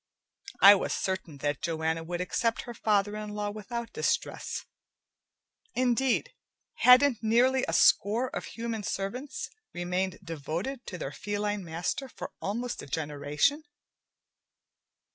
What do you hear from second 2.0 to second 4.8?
would accept her father in law without distress.